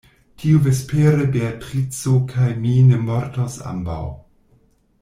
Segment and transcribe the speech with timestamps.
[0.43, 4.03] Tiuvespere Beatrico kaj mi ni mortos ambaŭ.